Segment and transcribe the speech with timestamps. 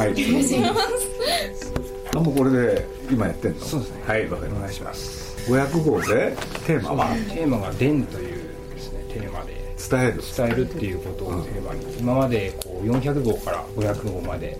[0.00, 0.12] はい。
[0.12, 1.72] お願いします
[2.16, 3.60] あもうこれで今やってんの？
[3.60, 4.02] そうですね。
[4.06, 5.46] はいわかりお願いしまします。
[5.46, 7.14] た500号でテーマは？
[7.14, 8.42] テーマが「伝」という
[8.74, 9.60] ですねテーマで。
[9.90, 10.22] 伝える。
[10.36, 11.84] 伝えるっていうことをテーマに。
[11.98, 14.58] 今までこう400号から500号まで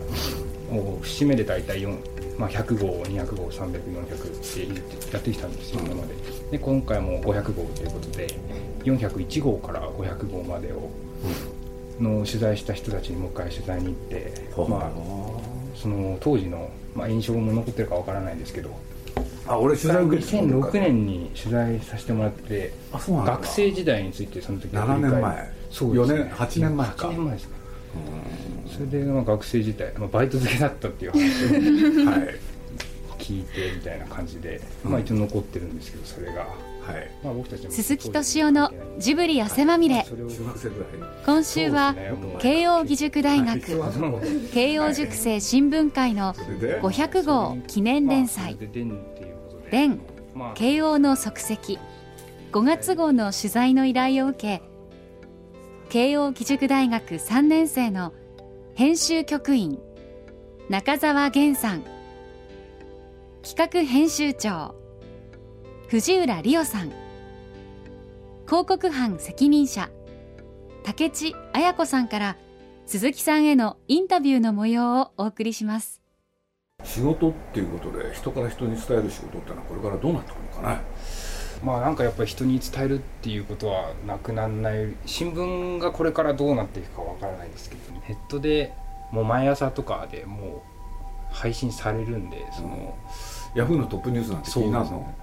[0.70, 6.14] もう節目で大体4、まあ、100号200号300400ってやってきたんですよ今まで。
[6.52, 8.28] で今回も500号ということで
[8.84, 10.88] 401号から500号までを
[12.00, 14.32] の取材した人たちにもう一回取材に行って、
[14.68, 14.90] まあ、
[15.76, 18.70] その当時の、まあ、印象も残ってるかわからないですけど
[19.46, 25.60] あ俺取材受けてた2006年に取材させてもらって学生時代についてその時7年前。
[25.70, 27.08] そうです、ね、4年8年前か。
[27.08, 27.54] 8年前ですね
[28.72, 32.50] それで、まあ、学生時代、まあ、バイト付けだったっていう話を はい。
[33.18, 36.46] 聞いてみたいな感じで、まあ、一応残ってるんですけどそれが、
[36.82, 37.10] はい。
[37.22, 40.04] まあ、僕たちも鈴木敏夫のジブリ汗まみれ。
[40.04, 40.88] それを中学生ぐらい
[41.24, 41.94] 今週は
[42.38, 43.60] 慶應義塾大学。
[43.60, 44.20] そ
[44.52, 48.44] 慶応塾生新聞会のそれで？500号記念連載。
[48.44, 49.70] まあそれで伝っていうことで。
[49.70, 50.00] 伝
[50.34, 50.54] まあ。
[50.54, 51.78] 慶応の足跡。
[52.52, 54.62] 5月号の取材の依頼を受け
[55.88, 58.12] 慶応義塾大学3年生の
[58.74, 59.78] 編集局員
[60.68, 61.84] 中澤源さん。
[63.42, 64.74] 企画編集長
[65.90, 66.92] 藤浦理央さん。
[68.46, 69.90] 広告班責任者。
[70.84, 72.36] 竹地彩子さんから
[72.86, 76.00] 鈴木さんへのインタビューの模様をお送りします。
[76.84, 80.80] 仕事っていうことで人から人に伝える仕事ってのはこれからどうなってくるのかね
[81.64, 88.72] まあなんかやっぱり人に伝えるっていうことはなくならない新聞がこれからどうなっていくかわからないですけどネットで
[89.10, 90.62] もう毎朝とかでも
[91.32, 92.96] う配信されるんでその、
[93.56, 95.14] ヤフーのトップニュースなんて気になるの？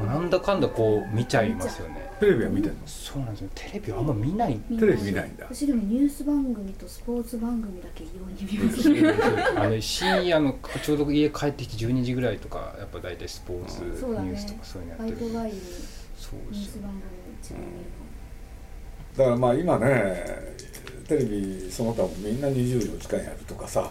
[0.00, 2.10] なんだかんだこう見ちゃいますよね。
[2.20, 2.76] テレビは見てんの？
[2.86, 3.50] そうなんですよ。
[3.54, 4.56] テレビはあんま見ない。
[4.78, 5.46] テレビ見ないんだ。
[5.50, 9.56] 私でもニュース番組とスポーツ番組だけ異様に見ます。
[9.58, 14.30] あの深夜のちょうど家帰ってきて12時ぐらいとかやっぱ大体スポーツニそうだね。
[14.32, 15.18] ュースとかそういうのやバってる。
[15.20, 17.02] そうニュですよース番組
[17.40, 17.72] 一番見る
[19.16, 20.24] だからまあ今ね
[21.08, 23.90] テレビその他もみんな24時間やるとかさ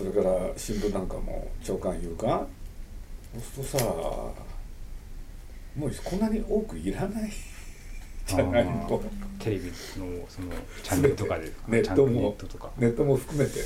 [0.00, 2.46] それから新聞なんかも朝刊夕刊。
[3.54, 3.84] そうするとさ
[5.76, 7.30] もうこんなに多くいらない。
[8.26, 9.00] じゃないのあー。
[9.38, 9.72] テレビの
[10.26, 10.48] その
[10.82, 12.70] チャンネルとかでネットチャンネルネもットとか。
[12.78, 13.60] ネットも含めて。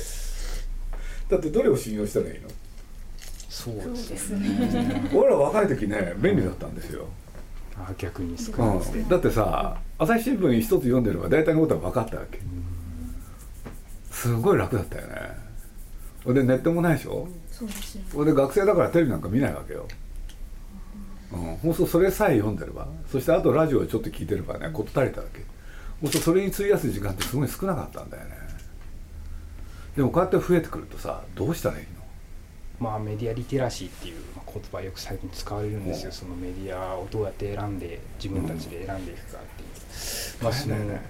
[1.29, 2.49] だってどれを信用したらいいの？
[3.47, 4.49] そうですね。
[4.49, 5.09] ね。
[5.13, 7.07] 俺ら若い時ね便利だったんですよ、
[7.77, 9.03] あ逆に少うないですね。
[9.03, 12.41] ん、だってさ朝日新聞一つ読んでれば大体のことは分かったわけ。
[14.11, 15.44] すごい楽だったよね
[16.25, 17.27] ほんでネットもないでしょ？
[17.51, 18.07] そうですよね。
[18.13, 19.87] ほんで学生だからテレビなんか見ないわけよ、
[21.31, 25.41] うん、放送それさえ読んでればそしてあとラジオをちょっと聞いてればね事足りたわけ。
[26.01, 28.31] ほんとそれに費やす時間ってすごい少なかったんだよね。
[29.95, 31.89] でもこうやって増えてくるとさどうしたらいいの？
[32.79, 36.11] まあメディアリテラシーっていうまあ言葉よく最近使われるんですよ。
[36.11, 41.01] そのメディアをどうやって選んで自分たちで選んでいくかっていう、まあそのね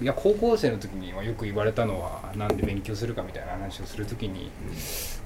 [0.00, 4.50] いや高校生の時にはよく言われたのはなんで勉強するかみたいな話をする時に、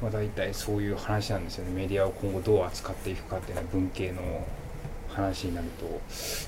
[0.03, 1.71] まあ、大体そういう話なんですよね。
[1.72, 4.47] メディアを今後どう扱っていくかっていうのは文系の
[5.09, 6.00] 話になると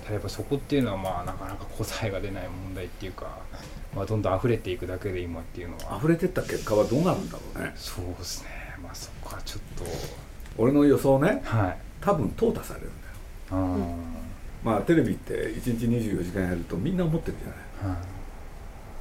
[0.03, 3.39] ただやっぱそこっていうのはまあなかなか答えが出ない問題っていうか、
[3.97, 5.97] まあ、どんどん溢れていくだけで今っていうのは。
[5.97, 7.73] 溢れてった結果はどうなるんだろうね。
[7.77, 8.49] そうですね。
[8.83, 9.61] まあそこはちょっ
[10.59, 11.79] 俺の予想ねとはい。
[12.00, 13.15] 多分淘汰されるんだよ。
[13.50, 13.97] あ
[14.65, 17.68] まあテレビって1日24時間やるとみんな思ってるじゃない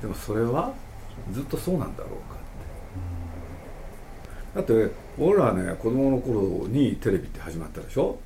[0.01, 0.73] でもそれは
[1.31, 2.37] ずっとそうなんだろうか
[4.61, 4.73] って。
[4.75, 8.19] だって俺らね子供の頃にテレビって始まったでしょ？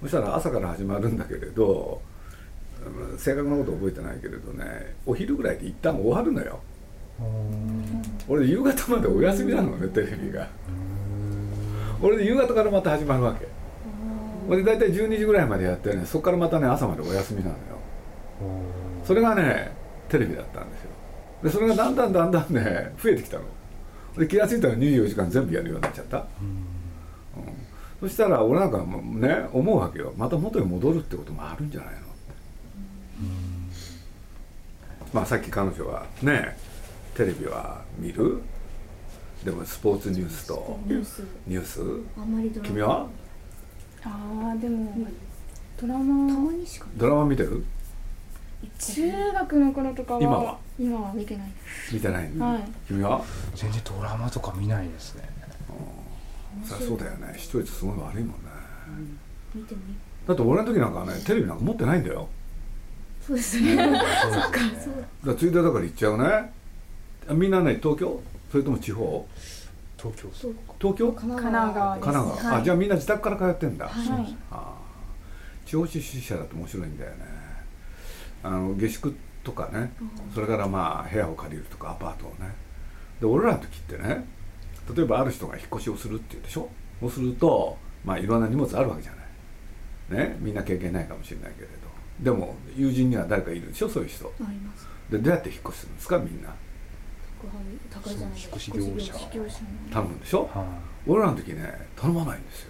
[0.00, 2.00] そしたら朝から始まるんだけれど
[3.12, 6.60] うん正確なこと覚えてないけれどねお昼ぐらいで一旦終わるのよ。
[8.28, 10.48] 俺夕方までお休みなのねテレビが。
[12.00, 13.46] 俺で夕方からまた始まるわけ。
[14.48, 17.58] 俺で大体12時ぐらいまでやってねそこからまたね朝までお休みなのよ。
[19.04, 19.72] それがね
[20.10, 20.90] テレビだったんですよ。
[21.44, 23.44] でそれがだんだんだんだんね増えてきたの。
[24.18, 26.26] で気が付いたら24時間全部やるようになっちゃった、うん。
[28.00, 30.12] そしたら俺なんかもね思うわけよ。
[30.16, 32.00] また元に戻るってこともあるんじゃないの。
[32.00, 32.06] って、
[35.12, 36.56] まあさっき彼女はね
[37.14, 38.42] テレビは見る。
[39.44, 41.22] でもスポーツニュースとニュース。
[41.46, 41.80] ニュース。
[42.18, 42.74] あんまりドラマ。
[42.74, 43.08] 君は？
[44.02, 44.92] ああでも
[45.80, 46.04] ドラたマ。
[46.04, 46.86] まにしか。
[46.96, 47.64] ドラマ見てる？
[48.78, 50.58] 中学の頃とかは今は？
[50.78, 51.50] 今は見てない。
[51.92, 52.30] 見てない。
[52.30, 52.62] の、はい。
[52.86, 53.22] 君は？
[53.54, 55.28] 全然ドラマとか見ないですね。
[56.64, 57.34] そりゃそうだよね。
[57.38, 58.50] 視聴率すごい悪いもんね。
[59.54, 59.94] 見てもいい
[60.26, 62.28] だって俺の時なんかはねテレビなんか持ってないんだよ。
[63.26, 63.76] そうですね。
[63.76, 65.02] そっかそうだ。
[65.02, 66.52] からついでだから行っちゃうね。
[67.28, 68.20] あみんなね東京？
[68.50, 69.26] それとも地方？
[69.96, 71.12] 東京そう東京？
[71.12, 72.04] 神神奈川です。
[72.04, 74.36] 神奈川、はいあじゃあみんな自宅から通ってんだ、はい。
[74.50, 75.68] あー。
[75.68, 77.39] 地方出身者だと面白いんだよね
[78.42, 79.92] あの下宿とかね、
[80.34, 82.54] それからまあ部屋を借りるとかアパートをね。
[83.20, 84.24] で俺らの時ってね
[84.94, 86.68] 例えばある人が引っ越しをするっていうでしょ？
[87.00, 89.12] そうするとまあいろんな荷物あるわけじゃ
[90.12, 90.28] ない。
[90.28, 90.36] ね？
[90.40, 91.72] みんな経験ないかもしれないけれど。
[92.20, 93.88] でも友人には誰かいるでしょ？
[93.88, 94.26] そういう人。
[94.26, 94.86] あります。
[95.10, 96.18] でどうやって引っ越しするんですか？
[96.18, 96.54] みんな。
[97.90, 98.88] 高いじゃない引っ越し業者。
[98.88, 99.58] 引っ越し業者
[99.90, 100.50] 頼むんでしょ？
[100.52, 101.10] はい。
[101.10, 102.69] 俺らの時ね頼まないんですよ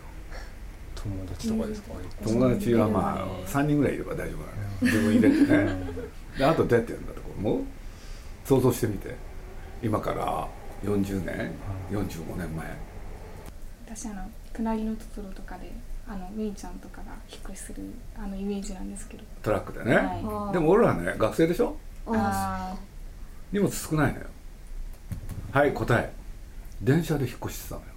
[1.03, 1.95] 友達とかですか？
[2.25, 5.79] 友達はまあ3人ぐらいいれば大丈夫なのよ自分入れてね。
[6.39, 7.21] であとどうやってやるんだと？
[7.39, 7.63] 思う？
[8.45, 9.15] 想像してみて。
[9.83, 10.47] 今から
[10.85, 11.53] 40年
[11.91, 12.67] ？45年前？
[13.87, 15.73] 私あの「隣のトトロ」とかで
[16.07, 17.83] あのメイちゃんとかが引っ越しする
[18.17, 20.53] あのイメージなんですけど、トラックでね、はい。
[20.53, 21.77] でも俺らね学生でしょ？
[22.07, 22.77] ああ
[23.53, 24.27] 荷物少ないのよ。
[25.53, 26.13] はい答え。
[26.83, 27.87] 電車で引っ越してたのよ。
[27.89, 27.90] ー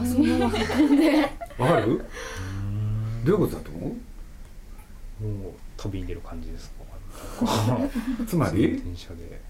[0.00, 1.22] あそんなの運んで
[1.58, 2.04] わかる？
[3.24, 3.96] どういうことだと思
[5.20, 5.24] う？
[5.24, 7.78] もう飛び入れる感じですか？
[8.26, 8.80] つまり？
[8.82, 9.40] 電車で。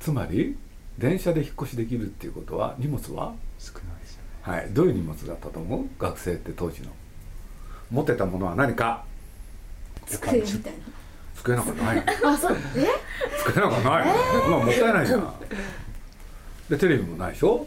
[0.00, 0.56] つまり？
[0.98, 2.74] 電車で引っ越しできるっていうことは？
[2.78, 3.32] 荷物は？
[3.58, 4.58] 少ないですよね。
[4.58, 4.68] はい。
[4.72, 5.86] どういう荷物だったと思う？
[5.98, 6.88] 学生って当時の。
[7.90, 9.04] 持ってたものは何か？
[10.06, 10.72] 机みたい
[11.36, 12.56] 机なんかないあそう。
[12.76, 12.86] え？
[13.38, 14.12] 机なんかないの、
[14.50, 15.34] まあもったいないじゃん。
[16.68, 17.66] でテレビもないでしょ？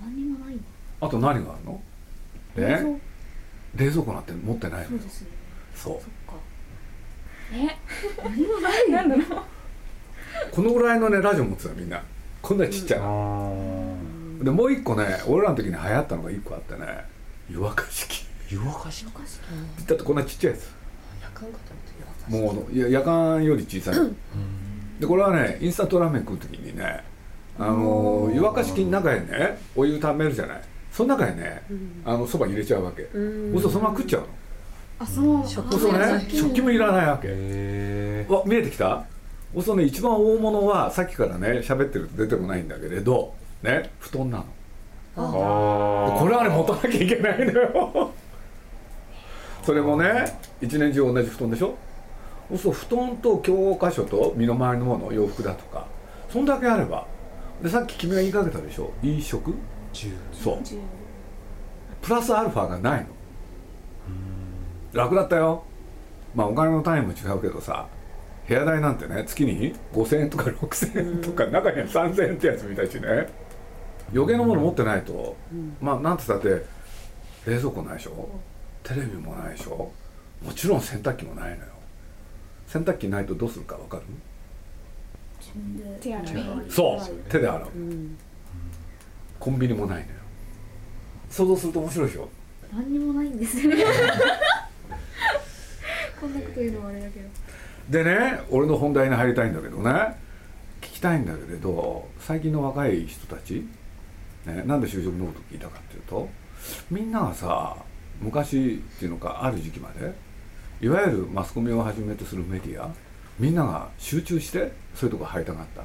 [0.00, 0.31] 何にも
[1.02, 1.82] あと何があるの？
[2.56, 2.78] 冷蔵。
[2.78, 3.00] え
[3.74, 4.88] 冷蔵庫なんて持ってないの？
[4.88, 5.28] そうですね。
[5.74, 5.94] そう。
[5.94, 6.40] そっか。
[7.52, 7.76] え？
[8.24, 9.42] 何もないなんだろう
[10.50, 12.02] このぐらいのねラジオ持ってたみんな。
[12.40, 13.96] こんなちっちゃいあの、
[14.42, 16.86] でもう一個ね俺らの時に流行ったのが一個あってね。
[17.50, 18.24] 湯沸かし器。
[18.50, 20.72] 湯沸かしおかしいだってこんなちっちゃいやつ。
[21.20, 21.72] 夜間かと
[22.36, 23.94] 思ってもういや夜間より小さい
[25.00, 27.02] でこれはねインスタントラーメン食う時にね
[27.58, 31.62] あの湯沸かし器の中にねお湯ためるじゃないその中にね
[32.04, 33.02] あのそば入れちゃうわけ。
[33.14, 33.60] うん。
[33.60, 34.28] そうそのまま食っちゃうの。
[35.00, 35.46] あそう。
[35.46, 36.26] するとね。
[36.28, 37.28] 食器もいらないわけ。
[37.30, 39.04] へわ見えてきた？
[39.54, 44.44] そうするとね一番大物はさっきからね喋ってると出てこないんだけれどね布団なの。
[45.16, 48.10] あでこれはね持たなきゃいけないのよ。
[49.62, 51.74] それもね一年中同じ布団でしょ？
[52.56, 55.86] そう布団と教科書と身の回りのもの洋服だとか
[56.30, 57.06] そんだけあれば。
[57.62, 58.92] でさっき君が言いかけたでしょ？
[59.02, 59.54] いい食？10
[60.32, 60.58] そう。
[62.00, 63.06] プラスアルファがないの。
[64.92, 65.64] 楽だったよ。
[66.34, 67.86] まあお金の単位も違うけどさ。
[68.48, 73.28] 部屋代なんてね月に5000円とか6000円とか中には3000円ってやつみたいしね。
[74.12, 75.36] 余計なもの持ってないと、
[75.80, 76.66] まあなんて言ったって
[77.46, 78.28] 冷蔵庫ないでしょ。
[78.82, 79.92] テレビもないでしょ。
[80.44, 81.72] もちろん洗濯機もないのよ。
[82.66, 84.02] 洗濯機ないとどうするか分かる？
[86.68, 87.14] そう。
[87.30, 87.68] 手で洗う。
[87.74, 88.18] うん
[89.42, 90.08] コンビニもないのよ。
[91.28, 92.28] 想像すると面白いでしょ？
[92.72, 93.74] 何にもないんですよ。
[93.74, 93.82] ね
[96.20, 97.28] こんなこと言うのはあれだけど。
[97.90, 99.90] でね俺の本題に入りたいんだけどね。
[100.80, 103.66] 聞きたいんだけれど最近の若い人たち、
[104.46, 106.28] ね、なんで就職のこと聞いたかっていうと
[106.88, 107.76] みんながさ
[108.20, 110.14] 昔っていうのかある時期まで
[110.80, 112.94] いわゆるマスコミをはじめとするメディア
[113.40, 115.82] みんなが集中してそういうとこ入りたがった、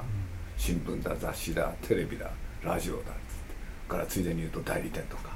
[0.57, 2.29] 新聞だ雑誌だテレビだ
[2.63, 3.13] ラジオだ
[3.87, 5.31] からついでに言うと代理店とか、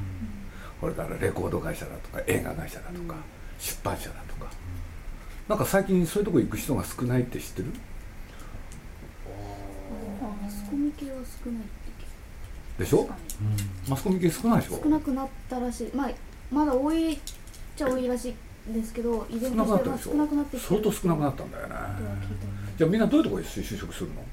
[0.79, 3.15] これからレコード会社だとか映画会社だとか、
[3.59, 4.51] 出版社だとか、
[5.47, 7.67] なんか最近そういうとこ行く人が少ないって知ってる？
[10.21, 11.81] マスコミ系は少ないって
[12.83, 13.09] でしょ
[13.87, 14.79] マスコミ系少ないでしょ？
[14.83, 15.91] 少なくなったらしい。
[15.93, 16.11] まあ
[16.51, 17.19] まだ多いっ
[17.75, 21.75] ちゃ多いらしいんですけど依然としては少くなくなってきて相当少なくなったんだよね。
[22.77, 24.23] じゃあみんなどういうところに就職するの？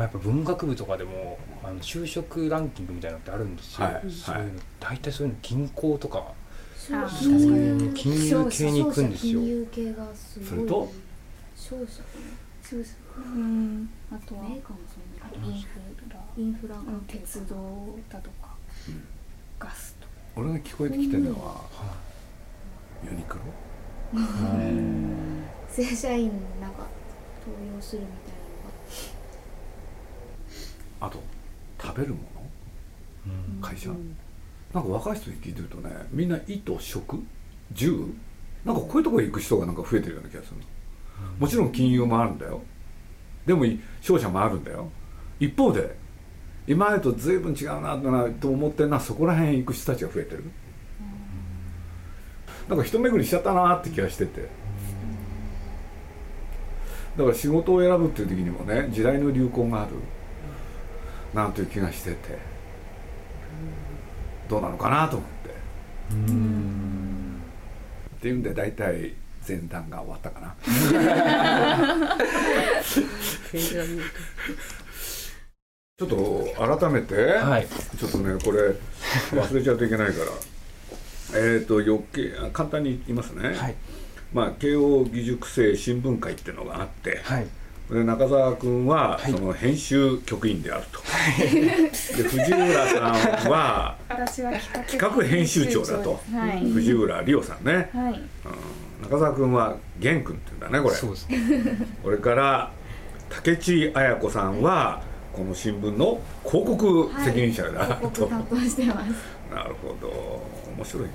[0.00, 6.32] まあ、やっぱ文学部とかでもあの就職ランキングみたいなのってあるんですよ、はいはいそういうの大体そういうの銀行とか。
[6.80, 9.40] そういう金融系に行くんですよ。
[9.40, 10.48] 金融系がすごい。
[10.48, 10.92] それと
[11.54, 12.08] 商社か
[12.62, 13.90] そうですうん。
[14.10, 15.68] あとはなメーカーもそんなインフ
[16.08, 16.16] ラ。
[16.38, 16.76] インフラ。
[17.06, 17.54] 鉄道
[18.08, 18.56] だとか、
[18.88, 19.04] うん。
[19.58, 20.12] ガスとか。
[20.36, 21.60] 俺が聞こえてきてるのは
[23.04, 23.42] ユニクロ？
[25.68, 26.86] 正社員なんか
[27.46, 28.39] 登用するみたい
[31.00, 31.22] あと
[31.82, 32.18] 食べるも
[33.60, 33.66] の？
[33.66, 33.88] 会社？
[34.74, 37.22] なんか若い人に聞いてるとねみんな糸食？
[37.72, 38.06] 銃？
[38.64, 40.64] なんかこういうところに行く人がなんか増えてるような気がするの。
[41.38, 42.60] もちろん金融もあるんだよ。
[43.46, 43.64] でも
[44.00, 44.90] 商社もあるんだよ。
[45.38, 45.96] 一方で
[46.66, 47.98] 今までと随分違うな
[48.40, 50.44] と思ってるのはそこら辺行く人たちが増えてる。
[52.68, 54.42] なんか一巡りしちゃったなって気がしてて。
[57.16, 59.92] だから仕事を選ぶっていう時にもね時代の流行がある
[61.34, 62.60] なんていう気がしてて。
[64.50, 65.50] どうなのかなと思って。
[68.16, 69.14] っていうんで大体
[69.46, 70.56] 前段が終わったかな。
[75.96, 77.68] ちょっと改めて、はい。
[77.96, 78.74] ちょっとねこれ
[79.40, 80.32] 忘れちゃうといけないから。
[81.38, 83.76] えっと余計あ簡単に言いますね、はい。
[84.32, 87.46] まあ慶応義塾生新聞会っていうのがあって、はい
[87.90, 89.32] で中澤君ははい。
[89.32, 91.00] その編集局員であると、
[92.16, 96.20] で藤浦さんは 私は企企画編集長だと。
[96.32, 99.02] はい、藤浦理央さんね、はい、うん。
[99.02, 100.94] 中澤君は玄君っていうんだねこれ。
[100.94, 101.38] そうですね。
[102.02, 102.70] これから
[103.28, 109.10] 竹地綾子さんはこの新聞の広告責任者だ広と、告担当してます。
[109.52, 110.60] なるほど。
[110.76, 111.10] 面白いね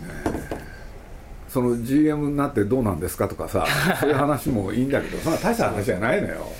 [1.55, 3.65] その GM になってどうなんですかとかさ
[4.01, 6.51] そういう話もいいんだけどそんな大した話じゃないのよ。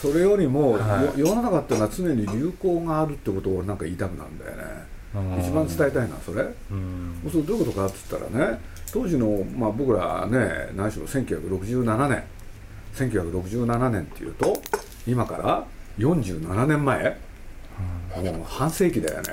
[0.00, 1.18] それよりも、はい。
[1.20, 5.42] よ世の中っていうのは常に流行があるってことをなんか言いたくなるんだよね。
[5.42, 6.42] 一番伝えたいのはそれ。
[6.70, 7.18] うん。
[7.24, 8.58] そうするとどういうことかって言ったらね
[8.90, 12.22] 当時の、まあ、僕らね何しろ1967年。
[12.94, 14.62] 1967年っていうと
[15.06, 15.64] 今から
[15.98, 17.18] 47年前、
[18.32, 19.26] もう半世紀だよね。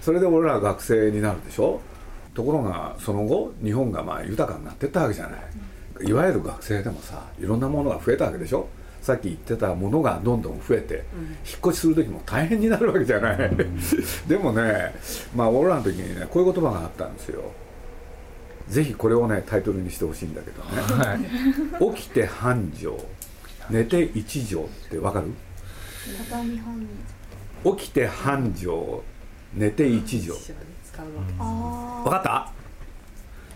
[0.00, 1.82] それで俺ら学生になるでしょ
[2.34, 6.08] ところがその後日本がまあ豊かになってったわけじゃない。
[6.08, 8.68] いわゆる学生でもさいろんなものが増えたわけでしょ。
[9.02, 11.04] さっき言ってたものがどんどん増えて、
[11.48, 13.50] 引っ越しする時も大変になるわけじゃない、
[14.28, 14.94] でもね
[15.34, 17.42] まあ俺らの時にねこういう言葉があったんですよ。
[18.68, 20.82] ぜひこれをねタイトルにしてほしいんだけどね。
[21.04, 21.14] は
[21.90, 21.94] い。
[21.96, 22.94] 起きて半畳
[23.70, 25.26] 寝て一畳ってわかる？
[27.78, 28.72] 起きて半畳
[29.54, 30.38] 寝て一畳
[30.92, 32.52] 使うわけあ分かった？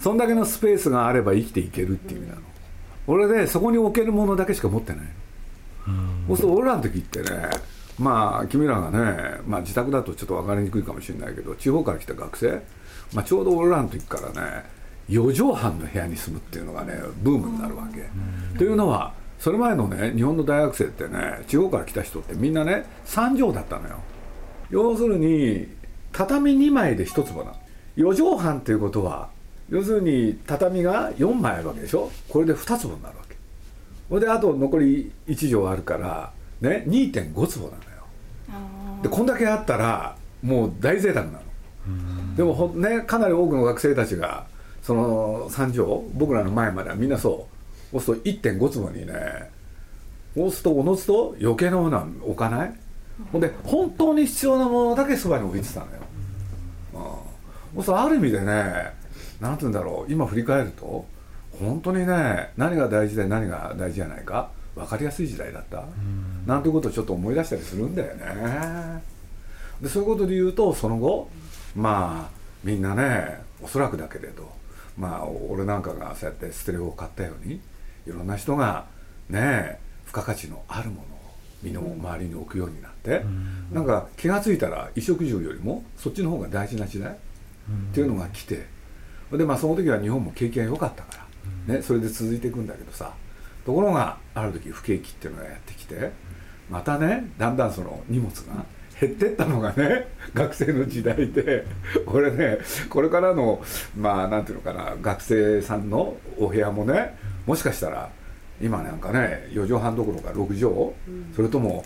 [0.00, 2.42] そんだけのスペースがあれば生きていけるっていう意味なの、
[3.06, 5.06] 俺でそこに置けるものだけしか持ってない。
[6.28, 7.50] そうすると俺らの時ってね
[7.98, 12.62] まあ君らがね、まあ、自宅だとちょっと分かりにくいかもしれないけど地方から来た学生、
[13.12, 14.64] まあ、ちょうど俺らの時からね
[15.08, 24.00] 4畳半の部屋に住むっていうのがねブームになるわけ、というのはそれ前のね日本の大学生ってね地方から来た人ってみんなね3畳だったのよ。
[24.70, 25.68] 要するに
[26.14, 27.50] 畳2枚で1坪な。
[27.50, 27.56] の
[27.96, 29.28] 4畳半っていうことは
[29.68, 32.10] 要するに畳が4枚あるわけでしょ？
[32.28, 33.36] これで2坪になるわけ。
[34.08, 37.80] ほいであと残り1畳あるからね2.5坪なのよ。
[38.50, 41.40] あでこんだけあったらもう大贅沢なの。
[42.36, 44.46] でもほんねかなり多くの学生たちが
[44.82, 47.48] その3畳僕らの前まではみんなそ
[47.92, 48.00] う。
[48.00, 49.14] そうすると1.5坪にね
[50.34, 52.74] そうするとおのずと余計なものは置かない。
[53.32, 56.03] ほんで本当に必要なものだけそばに置いてたのよ、うん、
[57.82, 58.92] そうある意味でね
[59.40, 61.06] なんて言うんだろう今振り返ると
[61.58, 65.84] 本当にね何が大事で何が大事じゃないか分かりやすい時代だった、
[66.46, 69.02] なんていうことをちょっと思い出したりするんだよね。
[69.80, 71.28] でそういうことで言うとその後
[71.76, 74.50] まあみんなねおそらくだけれど
[74.98, 77.60] まあ俺なんかがそうやってステレオを買ったように
[78.06, 78.86] いろんな人が
[79.28, 81.04] ね付加価値のあるものを
[81.62, 83.24] 身の周りに置くようになって、
[83.72, 87.16] なんか気が付いたら衣食住よりもそっちの方が大事な時代
[87.90, 88.66] っていうのが来て
[89.32, 91.26] でまあその時は日本も景気が良かったか
[91.68, 93.12] ら、ね、それで続いていくんだけどさ
[93.64, 96.12] ところがある時不景気っていうのがやってきて
[96.70, 98.64] またねだんだんその荷物が
[99.00, 101.66] 減ってったのがね 学生の時代で
[102.06, 103.62] 俺ねこれからの
[103.96, 107.16] まあなんていうのかな学生さんのお部屋もね
[107.46, 108.10] もしかしたら
[108.62, 111.84] 今なんかね4畳半どころか6畳、それとも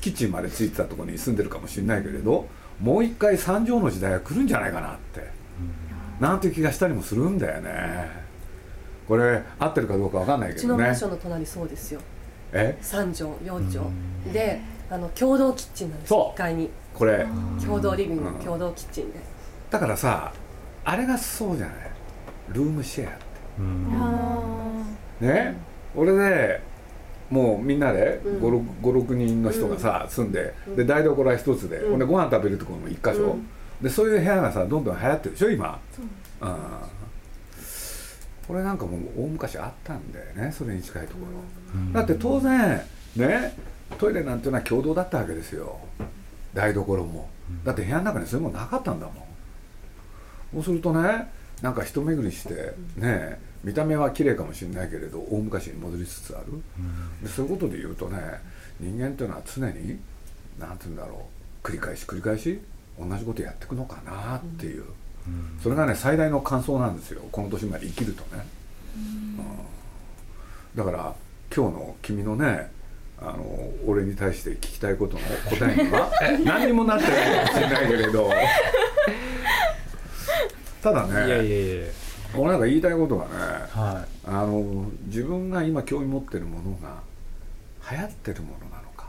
[0.00, 2.48] キッチンまでついてたところに住んでるかもしれないけれど
[2.80, 5.28] もう一回3畳の時代が来るんじゃないかなって、
[6.18, 8.08] なんていう気がしたりもするんだよね。
[9.06, 10.62] これ合ってるかどうかわかんないうけどね。
[10.62, 12.00] ちのマンションの隣そうですよ。
[12.52, 14.60] え？3畳4畳で
[14.90, 16.34] あの共同キッチンなんですそう。
[16.34, 16.70] 1階に。
[16.94, 17.26] これ。
[17.64, 18.34] 共同リビング、うん。
[18.36, 19.18] 共同キッチンで。
[19.70, 20.32] だからさ
[20.84, 21.76] あれがそうじゃない？
[22.48, 23.20] ルームシェアって。
[23.60, 24.84] あ
[25.20, 25.54] ね、
[25.94, 26.62] 俺で
[27.30, 28.38] もうみんなでうん。
[28.82, 31.90] 56人の人がさ、住んでで台所は一つで、うん。
[31.90, 33.48] ほんでご飯食べるところも一箇所、うん。
[33.80, 35.80] でそういう部屋がさどんどん流行ってるでしょ今、
[38.46, 42.82] これなんかもう大昔あったんだよねそれに近いところ、だって当然
[43.16, 43.56] ね
[43.96, 45.78] トイレなんていうのは共同だったわけですよ。
[46.52, 47.30] 台所も。
[47.64, 49.14] だって部屋の中にそういうものなかったんだもん。
[50.54, 51.28] そうするとね
[51.62, 56.46] なんか一巡りしてね見た目は綺麗かもしれないけれど大昔に戻りつつある、
[57.22, 58.18] でそういうことで言うとね
[58.78, 59.98] 人間っていうのは常に
[60.58, 61.26] 何て言うんだろ
[61.62, 62.60] う繰り返し繰り返し
[62.98, 64.84] 同じことやっていくのかなっていう、
[65.62, 67.22] それがね最大の感想なんですよ。
[67.30, 68.46] この年まで生きるとね、
[68.96, 69.38] うん。
[70.74, 71.14] だから
[71.54, 72.70] 今日の君のね
[73.18, 73.44] あの
[73.86, 76.10] 俺に対して聞きたいことの答えには
[76.44, 78.30] 何にもなってないかもしれないけれど。
[80.82, 81.84] ただねいやいやいや
[82.36, 83.30] 俺なんか言いたいことがね
[83.70, 87.02] はあの自分が今興味持ってるものが
[87.90, 89.08] 流行ってるものなのか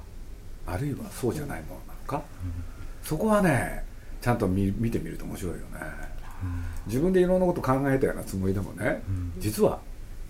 [0.66, 2.24] あるいはそうじゃないものなのか、
[3.04, 3.84] そこはね
[4.22, 5.64] ちゃんと見見てみると面白いよね、
[6.88, 9.02] 自分でいろんなこと考えたようなつもりでもね、
[9.38, 9.80] 実は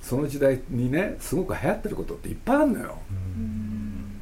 [0.01, 4.21] その時代にねすごく流行ってることっていっぱいあるのよ、うん。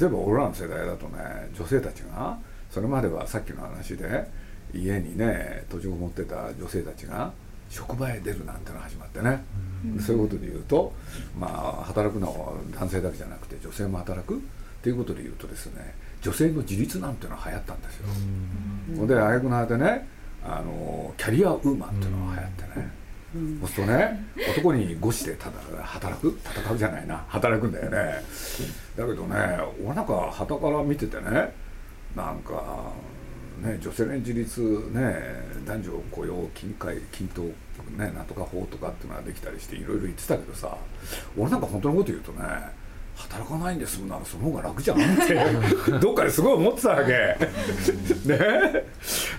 [0.00, 2.38] 例えば俺らの世代だとね女性たちが
[2.70, 4.26] それまではさっきの話で
[4.72, 7.32] 家にね閉じこもってた女性たちが
[7.70, 9.42] 職場へ出るなんてのが始まってね、
[10.04, 10.92] そういうことで言うと
[11.38, 14.38] まあ働くのは男性だけじゃなくて女性も働くっ
[14.82, 18.06] ていうことで言うとですね女性の自立なんていうのは流行ったんですよ、
[18.98, 19.06] ほん。
[19.06, 20.08] であげくの果てね
[20.44, 22.92] あのキャリアウーマンっていうのが流行ってね、
[23.60, 25.52] そうするとね男に誤してただ
[25.84, 27.24] 働く戦うじゃないな。
[27.28, 28.22] 働くんだよね。
[28.96, 29.36] だけどね
[29.84, 31.54] 俺なんか旗から見ててね
[32.16, 32.90] なんか
[33.60, 34.60] ね女性の自立
[34.92, 35.14] ね
[35.66, 40.76] 男女雇用均会均等ねなんとか法とかっていうのができたりしていろいろ言ってたけどさ
[41.36, 42.40] 俺なんか本当のこと言うとね
[43.16, 45.34] 働かないんで済むならその方が楽じゃんって
[46.00, 47.12] どっかですごい思ってたわけ。
[48.26, 48.84] ね。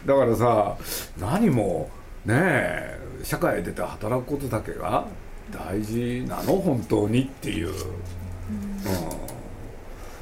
[0.05, 0.77] だからさ
[1.19, 1.89] 何も
[2.25, 5.05] ねえ社会へ出て働くことだけが
[5.51, 7.75] 大事なの本当にっていう、うん、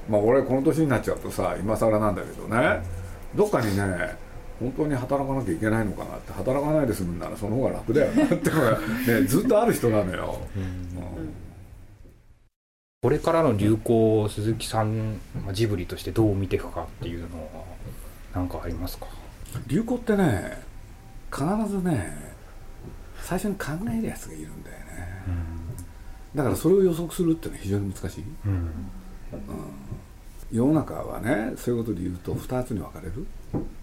[0.10, 2.82] まあ俺この年になっちゃうとさ今更なんだけどね
[3.36, 4.18] どっかにね
[4.60, 10.38] 本当に働かなきゃいけないのかなって働かないで済むならその方が楽だよなってのが、 ね、ずっとある人なのよ。
[10.56, 11.34] うん。
[13.02, 15.14] これからの流行を鈴木さん
[15.46, 17.64] まあジブリとしてどう見ていくかっていうのは
[18.36, 19.08] 何かありますか？
[19.68, 20.62] 流行ってね
[21.32, 22.14] 必ずね
[23.22, 24.84] 最初に考えるやつがいるんだよね、
[26.36, 28.70] だからそれを予測するっていうのは非常に難しい、うん
[30.52, 33.26] 世の中はねそういうことで言うと2つに分かれる。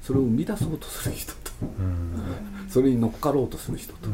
[0.02, 1.38] それを生み出そうとする人と。
[1.60, 2.68] うん。
[2.68, 4.08] それに乗っかろうとする人と。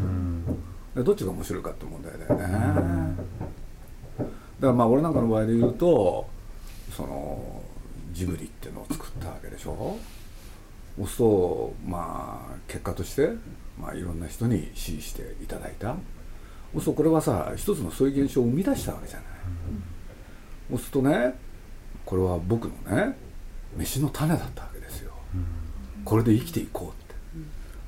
[1.02, 3.16] どっちが面白いかって問題だよね。
[4.18, 6.28] だからまあ俺なんかの場合で言うと
[6.90, 7.62] その
[8.12, 9.98] ジブリっていうのを作ったわけでしょ。
[10.96, 13.30] そうするとまあ結果として、
[13.80, 15.96] まあ、いろんな人に支持していただいた。
[16.74, 19.26] そうするとこれはさ一つのそういう現象を生み出したわけじゃない、
[20.70, 21.34] そうするとね
[22.04, 23.16] これは僕のね
[23.76, 25.12] 飯の種だったわけですよ、
[26.04, 27.14] これで生きていこうって。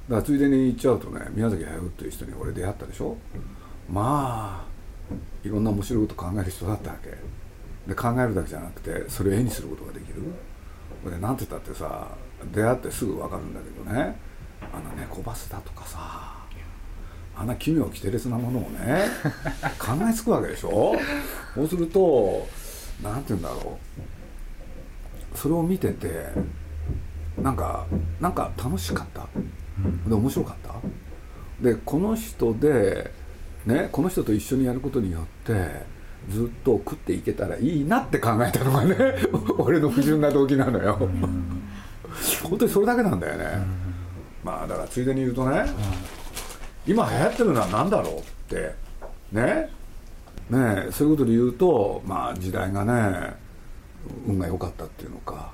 [0.09, 3.16] だからついでに言っちゃうとね宮崎駿っていう人に俺出会ったでしょ。
[3.90, 7.11] まあいろんな面白いこと考える人だったわけ。
[7.87, 10.22] で考えるだけじゃなくてそれを絵にすることができる。
[11.03, 12.09] これなんて言ったってさ
[12.53, 14.16] 出会ってすぐ分かるんだけどね。
[14.72, 16.35] あの猫バスだとかさ
[17.37, 19.05] あんな奇妙奇天烈なものをね
[19.79, 20.94] 考えつくわけでしょ。
[21.55, 22.46] そうすると
[23.02, 23.78] なんて言うんだろ
[25.35, 25.38] う。
[25.38, 26.28] それを見てて
[27.40, 27.87] なんか
[28.20, 29.26] なんか楽しかった。
[30.09, 30.74] で面白かった。
[31.61, 33.11] でこの人で
[33.66, 35.83] ねこの人と一緒にやることによって
[36.30, 38.96] ずっと食っていけたらいいなって考えたのがね
[39.59, 40.98] 俺の不純な動機なのよ。
[42.44, 43.85] 本当にそれだけなんだよね。
[44.44, 45.64] まあだからついでに言うとね
[46.87, 48.74] 今流行ってるのは何だろうって
[49.33, 49.70] ね
[50.50, 53.35] ねそういうことで言うとまあ時代がね
[54.26, 55.52] 運が良かったっていうのか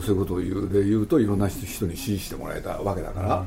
[0.00, 3.44] そういうことを言うで言うといろんな人人に支持してもらえたわけだから、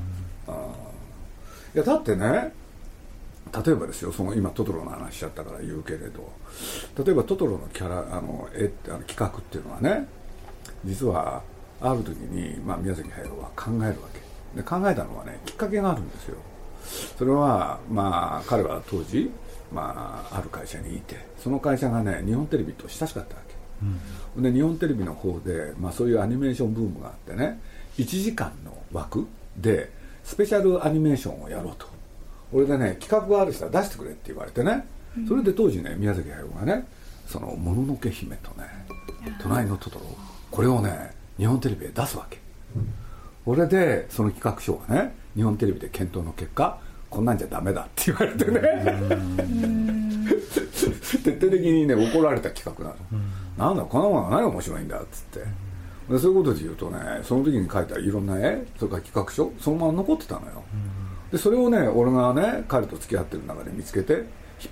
[0.47, 0.53] うん。
[0.53, 2.53] いやだってね
[3.65, 6.31] 例えばですよその今トトロの話しちゃったから言うけれど。
[7.03, 10.07] 例えばトトロのキャラあの絵ってあの企画っていうのはね
[10.85, 11.41] 実は
[11.81, 14.25] ある時に、まあ、宮崎駿は考えるわけ。
[14.55, 16.37] で考えたのはねきっかけがあるんですよ
[17.17, 19.31] それはまあ彼は当時、
[19.71, 23.41] まあ、ある会社にいてその会社がね日本テレビと親しかったわ
[24.35, 27.59] け、で日本テレビの方で、まあ、そういうアニメーションブームがあってね
[27.97, 29.91] 1時間の枠で
[30.23, 31.95] スペシャルアニメーションをやろうと。
[32.53, 34.85] 俺でね企画がある人は出してくれって言われてね
[35.27, 36.85] それで当時ね宮崎駿がね
[37.27, 38.65] その「もののけ姫」とね
[39.41, 40.05] 「隣のトトロ」
[40.51, 42.39] これをね日本テレビで出すわけ
[43.45, 46.79] これでその企画書がね日本テレビで検討の結果
[47.09, 48.59] こんなんじゃダメだって言われてね。
[51.23, 52.95] 徹底的にね怒られた企画なの、
[53.57, 55.39] なんだこんなものは何が面白いんだっつって。
[56.11, 60.63] でそういうことで言うとねその時に書いたいろんな絵それから企画書そのまま残ってたのよ、
[61.31, 64.25] でそれをね俺がね彼と付き合ってる中で見つけて引っ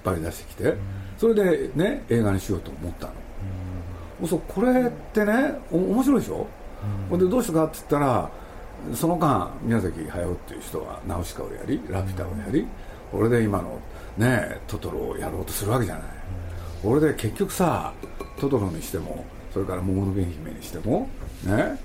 [0.03, 0.75] 張り出してきて
[1.17, 6.47] それでね映画にしようと思ったの、そうこれってねお面白いでしょ、
[7.09, 7.19] ほん。
[7.19, 8.29] でどうしたかって言ったら
[8.93, 12.67] その間宮崎駿っていう人はナウシカをやりラピュタをやり、
[13.13, 13.79] 俺で今の
[14.17, 16.03] ねトトロをやろうとするわけじゃない、
[16.83, 17.93] 俺で結局さ
[18.39, 21.07] トトロにしてもそれから桃の源姫にしても
[21.43, 21.79] ね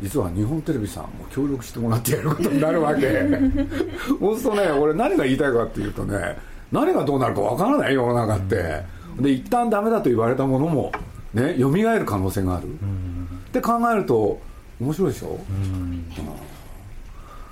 [0.00, 3.20] 実は日本テレビさんも協力してもらってやることになるわけ。
[4.18, 6.38] そうするとね俺何が言いたいかっていうとね
[6.72, 8.82] 何がどうなるかわからない世の中って、
[9.20, 10.92] で一旦ダメだと言われたものも
[11.34, 14.40] ね蘇る可能性がある、って考えると
[14.80, 16.04] 面白いでしょ、うん。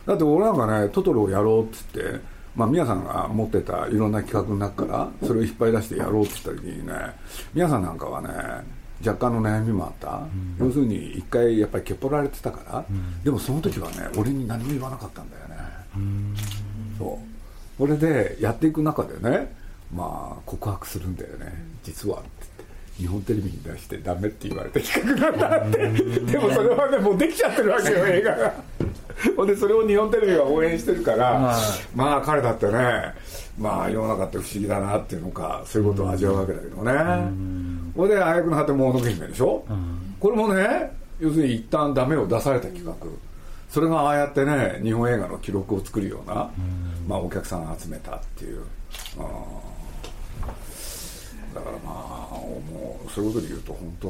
[0.07, 6.93] だって俺なんかねトトロをやろうっつってまあ、皆さんが持ってたいろんな企画の中からそれを引っ張り出してやろうって言った時にね
[7.55, 8.29] 皆さんなんかはね
[9.07, 10.27] 若干の悩みもあった、
[10.59, 12.85] 要するに一回やっぱりけっぽられてたから、
[13.23, 15.57] でもその時はね俺に何も言わなかったんだよね、
[16.99, 17.79] そう。
[17.79, 19.55] これでやっていく中でね
[19.95, 21.53] まあ告白するんだよね
[21.85, 22.58] 実はって
[22.99, 25.79] 日本テレビに出してダメって言われた企画なんだって。
[26.21, 28.55] でもそれはねもうできちゃってるわけよ 映画が。
[29.37, 31.57] ほんでそれを日本テレビが応援してるから、
[31.95, 33.15] まあ彼だってね
[33.59, 36.93] まあ世の中って不思議だなっていうのかそういうことを味わうわけだけどね、
[37.97, 39.65] ほんであやくの果てもの姫でしょ、
[40.21, 42.95] これもね要するに一旦ダメを出された企画、
[43.69, 46.51] それがああやってね日本映画の記録を作るような、
[47.09, 48.65] まあ、お客さんを集めたっていう、うん
[51.59, 54.09] だからまあもうそういうことで言うと本当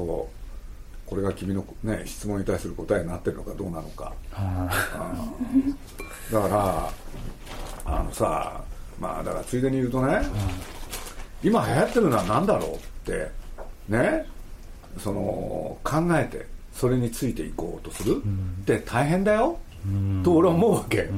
[1.06, 5.70] これが君の、ね、質問に対する答えになってるのかどうなのか、うん。
[6.30, 6.90] だから
[7.86, 8.60] あのさ
[9.00, 10.20] まあだからついでに言うとね、
[11.42, 13.30] 今流行ってるのは何だろうって
[13.88, 14.26] ね
[14.98, 18.22] その考えてそれについていこうとする
[18.62, 19.58] って大変だよ、
[20.22, 21.08] と俺は思うわけ、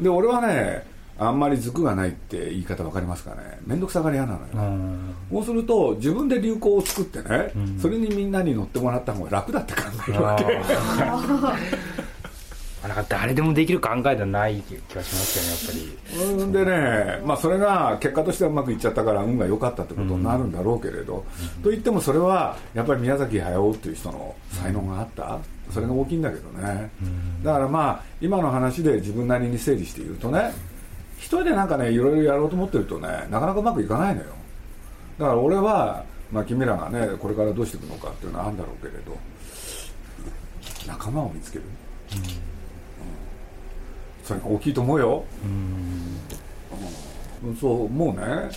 [0.00, 0.86] で俺はね
[1.18, 3.58] あんまり軸がないって言い方分かりますかね。
[3.66, 4.88] 面倒くさがり屋なのよ、
[5.30, 10.44] そうすると自分で流行を作ってね、それにみんなに乗ってもらった方が楽だって考えるわけ。
[12.88, 16.42] なんか誰でもできる考えではない気がしますよねやっぱり。
[16.42, 21.24] うんでね、まあ、それが結果としてはうまくいっちゃったから運が良かったってことになるんだろうけれど、
[21.62, 25.38] と言ってもそれはやっぱり宮崎駿っていう人の才能があった。
[25.70, 26.90] それが大きいんだけどね、
[27.42, 30.52] だからまあ今の話で自分なりに整理して言うとね
[31.18, 34.28] 一人でなんかねいろいろやろうと思ってるとねなかなかうまくいかないのよ。
[35.18, 39.16] だから俺は、まあ、君らがねこれからどうしていくのかっていうのはあるんだろうけれど
[40.86, 42.22] 仲間を見つける、うん。
[44.24, 45.24] それが大きいと思うよ、
[47.42, 47.56] うん。
[47.56, 48.50] そうもうね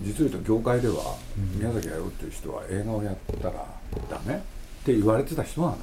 [0.00, 1.16] 実を言うと業界では
[1.56, 3.66] 宮崎駿っていう人は映画をやったら
[4.10, 4.34] ダメ？
[4.34, 4.38] っ
[4.84, 5.78] て言われてた人なのよ。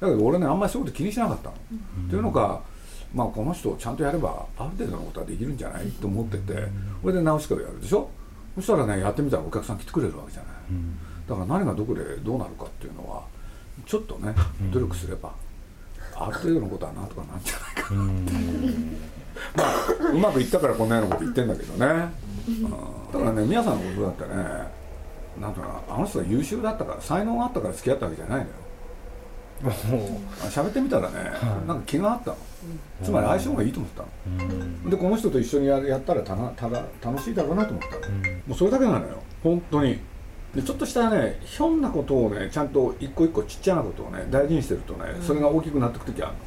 [0.00, 1.56] だけど俺ねあんまりそういうこと気にしなかったの、っ
[2.10, 2.60] ていうのか
[3.14, 5.86] まあこの人ちゃんとやればある程度のことはできるんじゃない？
[5.92, 6.54] と思ってて
[7.00, 8.10] これで直しかをやるでしょ？
[8.56, 10.52] そしたらねやってみたらお客さん来てくれるわけじゃない、
[11.28, 13.22] だから何がどこでどうなるかっていうのは
[13.86, 14.34] ちょっとね
[14.72, 15.32] 努力すれば、
[16.16, 18.04] ある程度のことはなんとかなんじゃないかな。
[18.04, 18.32] って
[19.56, 22.08] まあうまくいったからこんなようなこと言ってんだけどね、
[22.48, 22.62] うん。
[23.12, 24.44] だからね皆さんのことだってね
[25.40, 28.50] なんとかなあの人が優秀だったから才能があったから付き合ったわけじゃないのよ。
[28.54, 28.63] あ
[29.62, 31.16] 喋ってみたらね、
[31.66, 32.36] なんか気があったの、
[33.02, 34.02] つまり相性がいいと思った
[34.84, 38.14] の、でこの人と一緒にややったらたなただ楽しいだろうなと思ったの、
[38.46, 39.22] もうそれだけなのよ。
[39.42, 39.98] 本当に。
[40.54, 46.38] でちょっとしたねひょんなことをねちゃんと一個一個ちっちゃなことをね大事にしてるとね、それが大きくなってく時あるの。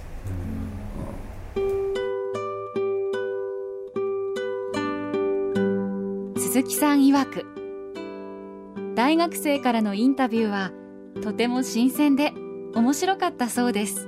[6.38, 7.46] 鈴木さん曰く
[8.96, 10.72] 大学生からのインタビューは
[11.22, 12.32] とても新鮮で
[12.76, 14.08] 面白かったそうです。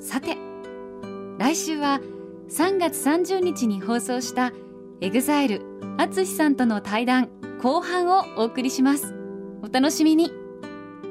[0.00, 0.36] さて
[1.38, 2.00] 来週は
[2.48, 4.52] 3月30日に放送した
[5.00, 5.60] EXILE
[5.98, 7.28] 淳さんとの対談
[7.60, 9.14] 後半をお送りします。
[9.62, 10.32] お楽しみに。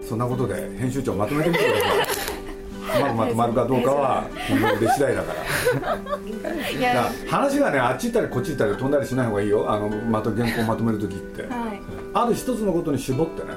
[0.01, 3.01] そんなことで編集長まとめてみてください。
[3.01, 7.11] うまくまとまるかどうかは君の腕次第だから。
[7.27, 9.71] 話がねあっち行ったりこっち行ったり飛んだりしない方がいいよ。
[9.71, 11.43] あのまた原稿をまとめる時って。
[11.43, 11.81] はい。
[12.13, 13.49] ある一つのことに絞ってね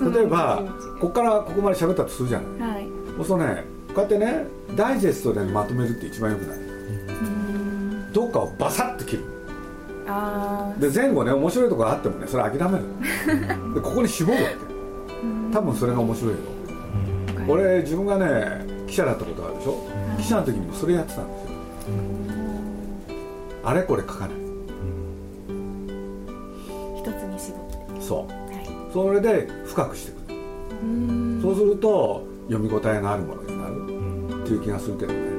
[0.00, 0.62] 例えば
[1.00, 2.70] ここからここまで喋ったとするじゃない。
[2.74, 2.88] はい。
[3.16, 6.58] そうするとねこうやってねダイジェストでまとめるって一番よくない？
[8.12, 9.24] どっかをバサッと切る。
[10.06, 12.84] あで前後ね面白いところあってもねそれ諦める。
[13.58, 14.56] のでここに絞るわけ。
[15.52, 16.38] 多分それが面白いよ。
[17.38, 19.86] あ俺自分がね記者だったことあるでしょ？
[20.18, 21.50] 記者の時にもそれやってたんですよ。
[23.62, 24.30] あれこれ書かない。
[26.98, 27.56] 一つに絞
[27.92, 28.02] って。
[28.02, 28.32] そう。
[28.32, 28.39] はい
[28.92, 30.32] それで深くしていく
[30.82, 31.38] うん。
[31.42, 34.42] そうすると読み応えがあるものになる。
[34.42, 35.30] っていう気がするけどね。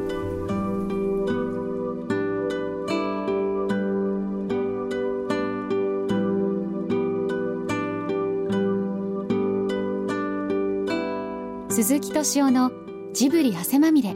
[11.70, 12.72] 鈴木敏夫の
[13.14, 14.14] ジブリ汗まみれ。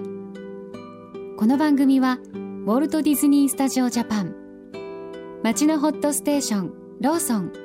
[1.37, 4.35] この番組はウォルト・ディズニー・スタジオ・ジャパン。
[5.43, 7.64] 街のホットステーションローソン